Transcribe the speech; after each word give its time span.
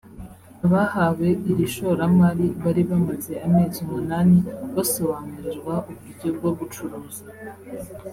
Abahawe 0.65 1.27
iri 1.51 1.65
shoramari 1.75 2.45
bari 2.63 2.81
bamaze 2.89 3.33
amezi 3.47 3.77
umunani 3.85 4.37
basobanurirwa 4.75 5.75
uburyo 5.91 6.27
bwo 6.37 6.51
gucuruza 6.59 7.21